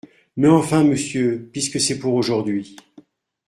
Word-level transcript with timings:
Mais 0.35 0.47
enfin, 0.47 0.83
monsieur, 0.83 1.47
puisque 1.53 1.79
c’est 1.79 1.99
pour 1.99 2.15
aujourd’hui. 2.15 2.75